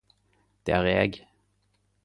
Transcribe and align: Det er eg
Det 0.69 0.73
er 0.77 0.87
eg 1.03 1.21